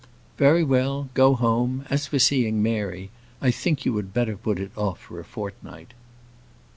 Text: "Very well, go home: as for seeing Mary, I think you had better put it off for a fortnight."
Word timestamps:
"Very 0.35 0.63
well, 0.63 1.09
go 1.13 1.35
home: 1.35 1.85
as 1.91 2.07
for 2.07 2.17
seeing 2.17 2.63
Mary, 2.63 3.11
I 3.39 3.51
think 3.51 3.85
you 3.85 3.95
had 3.97 4.15
better 4.15 4.35
put 4.35 4.57
it 4.57 4.71
off 4.75 4.99
for 4.99 5.19
a 5.19 5.23
fortnight." 5.23 5.93